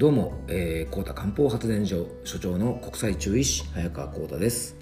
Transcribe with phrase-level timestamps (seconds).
[0.00, 4.74] どうも、えー、高田漢方発電所所長の国際中医師早川幸太です。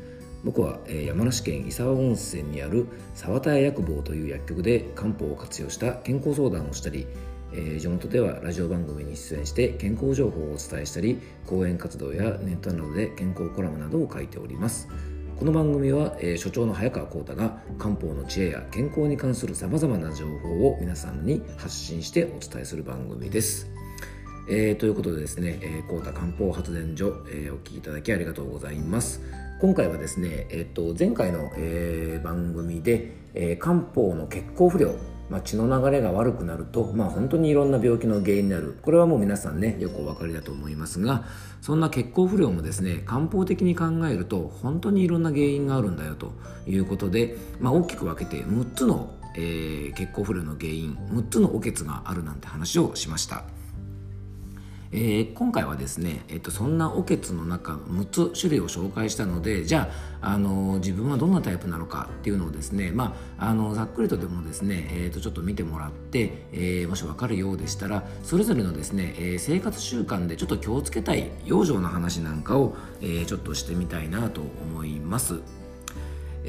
[0.44, 7.08] 僕は、えー、山梨県伊沢温泉にある沢田屋薬房という薬局で漢方を活用した健康相談をしたり、
[7.52, 14.86] えー、地元ではラジオ番組に出演して健康情報をお伝えしたり講演活動やネットなどで健康コラムなどを書いております。
[15.36, 23.77] この番組は、えー、所長の早川幸太が漢方の知恵や健康に関するさまざまな情報を皆さんに発信してお伝えする番組です。
[24.50, 29.20] えー、ということでですね、えー、コータ漢方発電所、えー、お聞きいただきありがとうございます。
[29.60, 34.94] 今回はですね、えーと、前回の、えー、番組で、えー、漢方の血行不良、
[35.28, 41.24] まあ、血の流れが悪くなると、まあ、本当にいろんな病気の原因になるこれはもう皆さんねよくお分かりだと思いますが
[41.60, 46.32] そんな血行不良もですね漢方的に考えると本当にいろんな原因があるんだよと
[46.66, 53.44] いうことで、まあ、大きく分けて6つの、えー、血行不良の原因6つのおけつがあるなんて話をしました。
[54.90, 59.90] えー、今回はですね、えーと、そんなおけつの中6つ種類を紹介したのでじゃ
[60.22, 75.40] あ、あの、自分はどんなタイプなのかっていうのをですね、まあ、あのざっくりとでもですね、えーと、ちょっと見てもらって、えー、もし分かるようでしたらそれぞれのですね、えー、生活習慣でちょっと気をつけたい養生の話なんかを、えー、ちょっとしてみたいなと思います。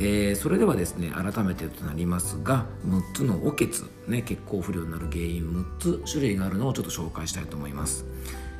[0.02, 8.06] えー、それではですね改めてとなりますが6つのおけつ、ね、血行不良になる原因6つ種類があるのをちょっと紹介したいと思います。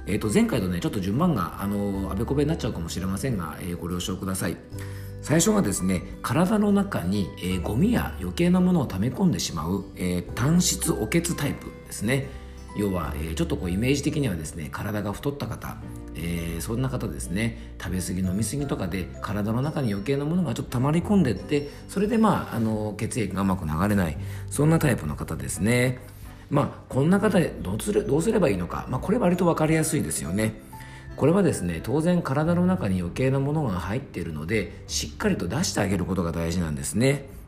[0.06, 4.58] えー、と前回とねちょっと順番があのあべこべになっちゃうかもしれませんが、えー、ご了承ください
[5.22, 12.28] 最初がですね体の中に、えー、ゴミや余計なものを溜め込んでしまう、えー、単質おけつタイプですね
[12.76, 15.78] 要は、えー、ちょっとこうイメージ的にはですね体が太った方、
[16.16, 24.18] えー、そんな方ですね食べ過ぎ飲み過ぎとかで体の中に余計なものがちょっと溜まり込んでってそれでまああの血液がうまく流れない
[24.50, 26.00] そんなタイプの方ですね。
[26.50, 30.54] まあこんな方でどうすれどうすればいいのか、まあ、これ割と分かりやすいですよね。
[31.16, 37.39] これはですね当然体の中に余計なものが入っているのでしっかりと出してあげることが大事なんですね。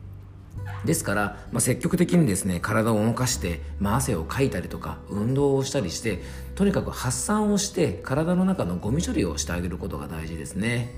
[0.84, 6.22] ですから、まあ、積極的にですね体を動かして、まあ、汗をかいたりとか運動をしたりして
[6.54, 10.90] とにかく発散をして体の中のゴミ処理をしてあげることが大事ですね。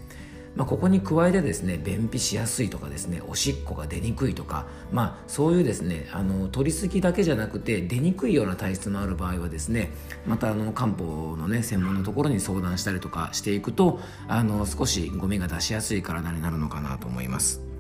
[0.56, 9.91] まあ、ここに加えてですね便秘しやすいとかですねおしっこが出にくいとか、まあ、そういうですねあの取りすぎだけじゃなくて出にくいような体質のある場合はですね
[10.26, 13.98] またあの漢方のね専門のところに相談したりとかしていくと
[14.28, 17.74] あの少しゴミが出しやすい体になるのかなと思います。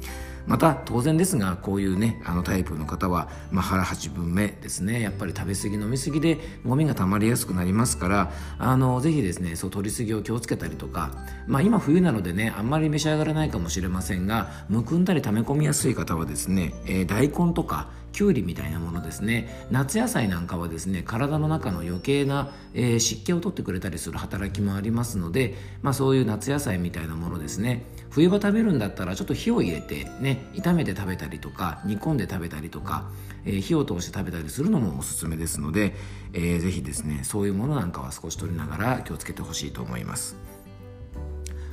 [0.46, 5.00] また当然ですがこういうねあのタイプの方は、まあ、腹8分目ですね。
[5.00, 11.10] やっぱり食べ過ぎ飲み過ぎでゴミが溜まりやすくなりますからあのぜひですねそう取り過ぎを気をつけたりとか、
[11.46, 33.10] まあ、今冬なのでねあんまり召し上がらないかもしれませんがむくんだり溜め込みやすい方はですね、えー、大根とかきゅうりみたいなものですね夏野菜なんかはですね体の中の余計な、えー、湿気を取ってくれたりする働きもありますので、まあ、そういう夏野菜みたいなものですね冬場食べるんだったらちょっと火を入れてね炒めて食べたりとか煮込んで食べたりとか、
[33.44, 35.96] えー、火を通して食べたりするのもおすすめですので、
[36.32, 40.36] えー、ぜひですねそういうものなんかは少し取りながら気をつけてほしいと思います。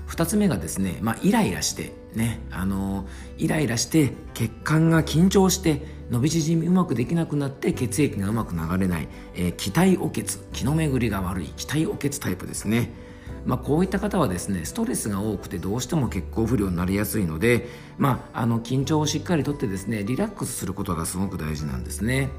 [0.07, 3.07] 2つ目がですね、まあ、イライラしてねあの
[3.37, 12.91] イライラして血管が緊張して伸び縮みうまくできなくなって血液がうまく流れない、えー、気体おけつ気の巡りが悪い気体おけつタイプですね
[13.45, 22.29] まあ、こういった方はですねストレスが多くてどうしても血行不良になりやすいので、まあ、あの緊張をしっかりとってですねリラックスすることがすごく大事なんですね。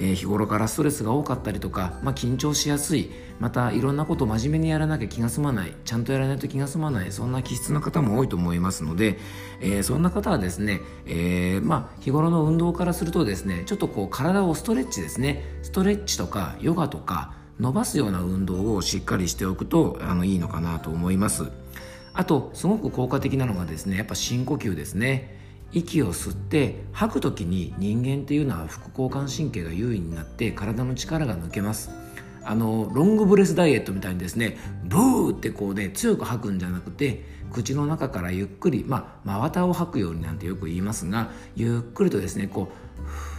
[0.00, 3.10] えー、日頃からストレスが多かったりとか、まあ、緊張しやすい
[3.40, 9.18] またいろんなことを真面目にやらなきゃ気が済まないちゃんとやらないと気が済まないそんな気質の方も多いと思いますので、
[9.60, 21.50] えー、そんな方はですね、えー、まあ、日頃の運動からするとですねちょっとこう体をストレッチですねストレッチとかヨガとか伸ばすような運動をしっかりしておくとあのいいのかなと思います。
[22.14, 25.36] あとすごく効果的なのがですねやっぱ深呼吸ですね。
[25.72, 31.90] 息を吸って吐く時に人間っていうのは副交感神経が優位になって体の力が抜けます。
[32.44, 43.37] あのロングブレスダイエットみたいにですねブーってこうね強く吐くんじゃなくて口の中からゆっくりまあ真綿を吐くようになんてよく言いますがゆっくりとですねこう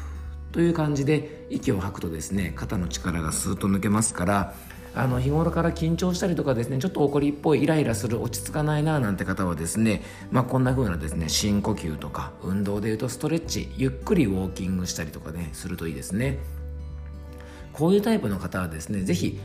[0.51, 4.53] という感じで息を吐くとですね肩の力がスーッと抜けますから
[4.95, 10.01] あの日頃から緊張したりとかですねちょっと怒りっぽいイライラする落ち着かないななんて方はですね、
[10.31, 16.39] まあ、こんな風なですね深呼吸とか運動でいうとストレッチゆっくりウォーキングしたりとかねするといいですね。
[17.71, 19.39] こういうタイプの方はですね是非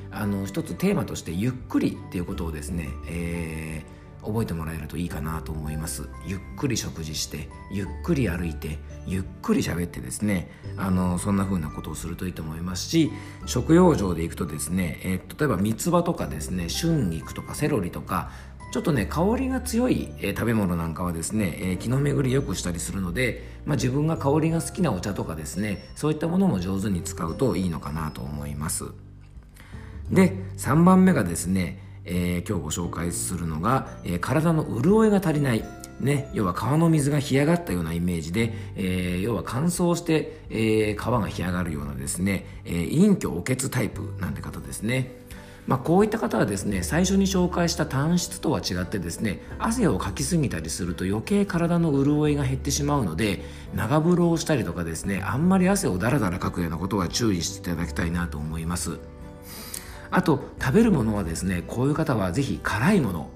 [0.47, 6.09] 一つテーマとしてゆっくりっていうことをですね、えー覚えてもらえるといいかなと思います。
[6.27, 13.11] ゆっくり食事してゆっくり歩いてゆっくり喋ってですねあのそんな風なことをするといいと思いますし
[13.47, 18.31] 食用上でいくとですね、えー、例えば三つ葉とかですね春菊とかセロリとか
[18.73, 28.85] ちょっとね香りが強い、えー、食べ物なんかはですね、えー、気の巡りよくしたりするので、まあ、自分が香りが好きなお茶とかですねそういったものも上手に使うといいのかなと思います。
[30.11, 35.65] で3番目がですね、えー、今日ご紹介するのが、え体の潤いが足りない
[36.01, 45.23] ね、要は川の水が干上がったようなイメージで、えー、要は乾燥して、えー、川が干上がるようなですね、えー、陰虚お血タイプなんて方ですね。
[45.67, 53.41] まあ、こういった方はですね最初に紹介した単質とは違ってですね汗をかきすぎたりすると余計体の潤いが減ってしまうので
[53.75, 58.99] 長風呂をしたりとかですねあんまり汗をだらだらかくようなことは注意していただきたいなと思います
[60.17, 63.31] あと食べるものはですねこういう方はぜひ辛いもの。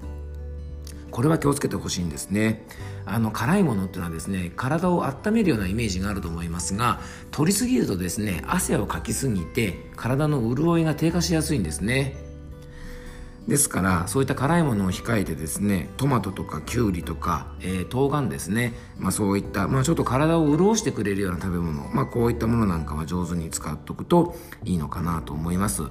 [1.11, 2.65] これは気をつけてほしいんですね。
[3.05, 12.15] あの辛いものっていうのはですね体を温めるようなイメージがあると思いますが取りすぎるとですね汗をかきすぎて体の潤いが低下しやすいんですね。
[13.49, 25.83] ですからそういった辛いものを控えてですねトマトとかきゅうりとか、えー、冬瓜ですね、まあ、そういった、まあ、ちょっと体を潤してくれるような食べ物、まあ、こういったものなんかは上手に使っておくといいのかなと思います。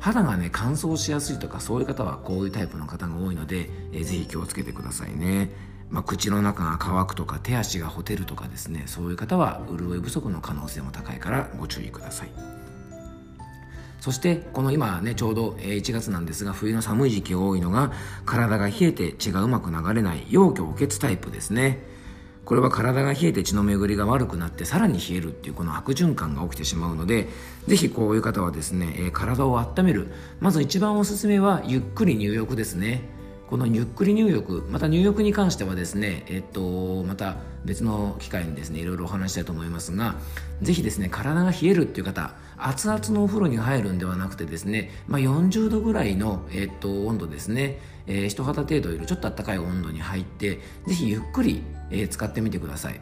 [0.00, 5.50] 肌がね乾燥しやすいとかそういう方はこういうタイプの方が多いので、えー、ぜひ気をつけてくださいね、
[5.90, 12.30] まあ、口の中が乾くとか手足がほてるとかですねそういう方は潤い不足の可能性も高いからご注意ください。
[14.00, 17.92] そしてこの今ねちょうど1月なんですが冬の寒い時期が多いのが
[18.24, 21.99] 体が冷えて血がうまく流れない陽虚血タイプですね。
[22.44, 27.28] これは体が冷えて血の巡りが悪くなってさらに冷えるっていうこの悪循環が起きてしまうので
[27.66, 30.08] ぜひこういう方はですね、えー、体を温める。
[30.40, 33.19] まず一番おすすめはゆっくり入浴ですね。
[33.50, 40.14] このゆっくり入浴また入浴に関してはですねえっとまた別の機会にですねいろいろお話したいと思いますが
[40.62, 53.00] 是非ですね体が冷えるっていう方熱々のお風呂に入るんではなくてですね、まあ、40度ぐらいの、えっと、温度ですね、えー、人肌程度よりちょっと暖かい温度に入ってぜひゆっくりえー、使ってみてください。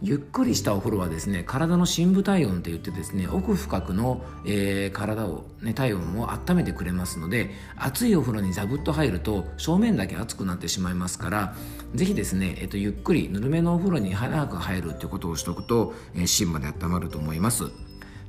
[0.00, 11.54] ゆっくりしたお風呂はですね体の深部体温といってですね奥深くの、えー、体を、ね、体温を温めてくれますので熱いお風呂にザブッと入ると正面だけ熱くなってしまいますから
[11.94, 17.64] 是非ですね、えっと、ゆっくりぬるめのお風呂に早く入るっていうことをしておくと、えー、芯まで温まると思います。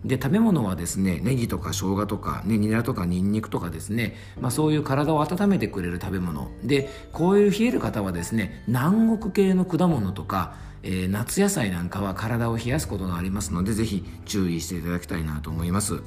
[0.05, 16.01] で食べ物はですねネギとか生姜とか、ね、ニラとかニンニクとかですね、まあ、そういう体を温めてくれる食べ物でこういう冷える方はですね南国系の果物とか、えー、夏野菜なんかは体を冷やすことがありますのでぜひ注意していただきたいなと思います。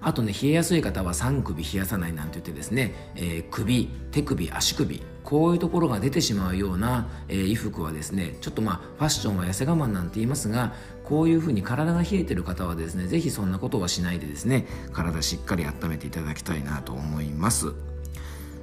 [0.00, 10.72] あとね冷えやすい方は3首冷やさないなんて言ってですね、えー、首手首足首こういうところが出てしまうような、えー、衣服はですねちょっとまあファッションは痩せ我慢なんて言いますが
[11.08, 17.72] こういうふうに体が冷えてる方はですね是非そんなことはしないでですね体しっかり温めていただきたいなと思います。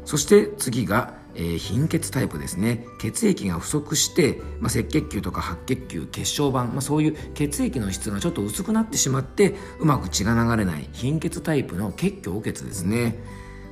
[0.05, 2.85] そして次がえー、貧血タイプですね。
[2.99, 13.19] 血液が不足して、まあ、赤血球とか白血球血小板、まあ、そういう血液の質がちょっと薄くなってしまってうまく血が流れない貧血タイプの血虚血ですね。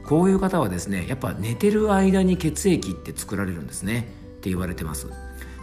[0.06, 4.10] こういう方はですねやっぱ寝てる間に血液って作られるんですね。
[4.38, 5.08] って言われてます。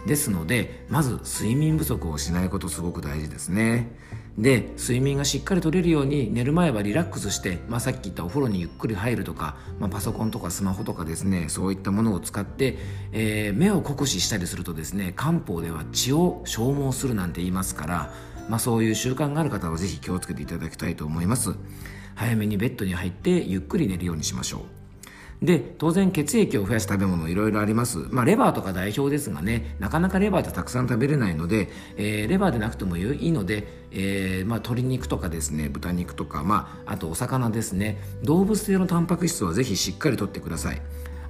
[0.05, 3.95] ですのでまず睡眠不足をしないことすごく大事ですね。
[4.37, 12.77] で睡眠がしっかりとれるように寝る前はリラックスして、まあ、さっき言ったお風呂にゆっくり入るとか、まあ、パソコンとかスマホとかですねそういったものを使って、
[13.11, 18.13] えー、目を酷使したりするとですね漢方では血を消耗するなんて言いますから、
[18.47, 21.53] まあ、そういう習慣がある方はぜひ気をつけていただきたいと思います。
[22.15, 24.80] 早めにベッドに入ってゆっくり寝るようにしましょう。
[25.41, 37.97] で当然血液を増やす食べ物いろいろあります、まあ、レバーとか代表ですがねなかなかレバーってたくさん食べれないので、えー、レバーでなくてもいいので、えーまあ、鶏肉とかですね豚肉とか、まあ、あとお魚ですね。
[38.23, 40.81] 動物性のタンパク質はぜひしっかりとってください。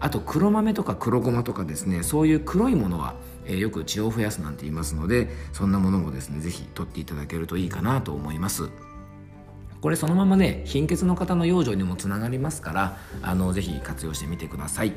[0.01, 3.15] あと黒豆とか黒ごまとかですねそういう黒いものは、
[3.45, 8.69] えー、よく血を増やすなんて言いますのでそんなものもですねぜひ取っていただけるといいかなと思います。
[9.81, 14.93] これそのままね貧血の方の養生にもつながりますからあのぜひ活用してみてください。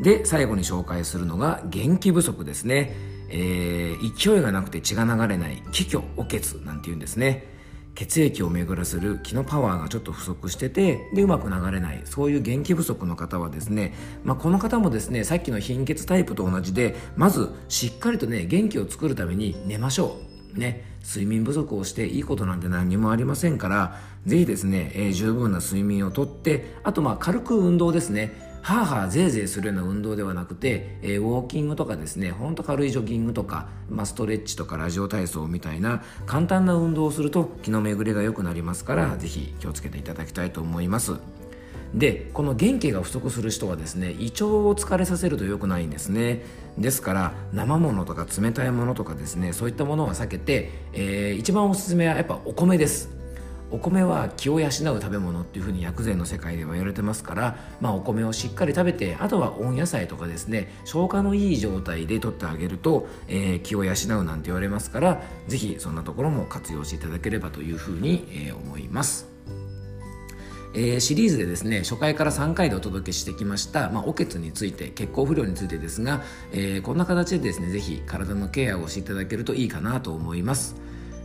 [0.00, 2.96] で最後に紹介するのが元気不足ですね、
[3.28, 7.52] えー、勢いがなくて血が流れない気虚お血なんて言うんですね。
[7.94, 13.92] 血液を巡らせる気のパワーがちょっと不足しててでうまく流れないそういう元気不足の方はですね、
[14.24, 20.31] まあ、この方もですねさっきの貧血タイプと同じでまずしっかりとね元気を作るために寝ましょう。
[20.54, 28.52] ね睡眠不足をしていいことなんて何にもありませんからぜひですね、えー、十分な睡眠をとってあとまあ軽く運動ですね。
[28.62, 41.41] ハーハーゼーゼーするような運動ではなくて、えー、ウォーキングとかですねほんと軽いジョギングとか、まあ、ストレッチとかラジオ体操みたいな簡単な運動をすると気の巡りが良くなりますから是非気をつけていただきたいと思います。
[41.94, 46.42] でこの元気が不足する人はですね胃腸を疲れさせると良くないんですね
[46.78, 53.10] ですから生ものとか冷たいものとかですねそういったものは避けて、えー、一番おすすめはやっぱお米です
[53.70, 69.31] お米は気を養う食べ物っていうふうに薬膳の世界では言われてますから、まあ、お米をしっかり食べてあとは温野菜とかですね消化のいい状態で取ってあげると、えー、気を養うなんて言われますから是非そんなところも活用していただければというふうに、えー、思います。
[70.74, 80.76] えー、シリーズでですね初回から3回でお届けしてきました、まあ、おけつについて血行不良についてですが、えー、こんな形でですねぜひ体のケアをしていただけるといいかなと思います。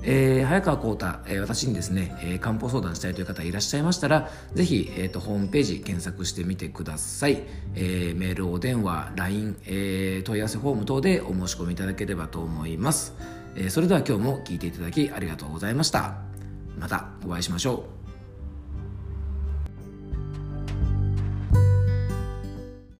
[0.04, 7.44] えー、早川浩太、えー、私にですね、えー、漢方相談したいという方いらっしゃいましたら、ぜひ、えーと、ホームページ検索してみてください。
[7.76, 13.16] えー、メール、お電話、LINE、え、問い合わせフォーム等でお申し込みいただければと思います。
[13.56, 16.16] え、それでは今日も聞いていただきありがとうございました。
[16.80, 17.97] またお会いしましょう。